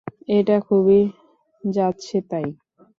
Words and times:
এটা 0.29 0.55
খুবই 0.59 1.01
যাচ্ছেতাই। 1.63 2.47